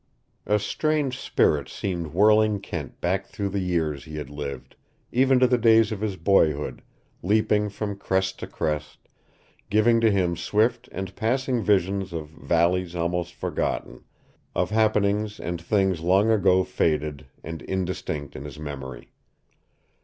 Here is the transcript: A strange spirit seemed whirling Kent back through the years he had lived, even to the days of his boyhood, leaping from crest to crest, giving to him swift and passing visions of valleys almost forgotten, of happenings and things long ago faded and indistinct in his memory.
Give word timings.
A 0.47 0.57
strange 0.57 1.19
spirit 1.19 1.69
seemed 1.69 2.07
whirling 2.07 2.59
Kent 2.59 2.99
back 3.01 3.27
through 3.27 3.49
the 3.49 3.59
years 3.59 4.05
he 4.05 4.15
had 4.17 4.31
lived, 4.31 4.75
even 5.11 5.39
to 5.39 5.45
the 5.45 5.59
days 5.59 5.91
of 5.91 6.01
his 6.01 6.17
boyhood, 6.17 6.81
leaping 7.21 7.69
from 7.69 7.95
crest 7.95 8.39
to 8.39 8.47
crest, 8.47 8.97
giving 9.69 10.01
to 10.01 10.09
him 10.09 10.35
swift 10.35 10.89
and 10.91 11.15
passing 11.15 11.61
visions 11.61 12.13
of 12.13 12.29
valleys 12.29 12.95
almost 12.95 13.35
forgotten, 13.35 14.03
of 14.55 14.71
happenings 14.71 15.39
and 15.39 15.61
things 15.61 16.01
long 16.01 16.31
ago 16.31 16.63
faded 16.63 17.27
and 17.43 17.61
indistinct 17.61 18.35
in 18.35 18.43
his 18.43 18.57
memory. 18.57 19.11